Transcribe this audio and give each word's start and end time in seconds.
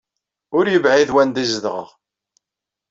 Ur 0.57 0.65
yebɛid 0.67 1.09
wanda 1.13 1.39
ay 1.41 1.47
zedɣeɣ. 1.53 1.89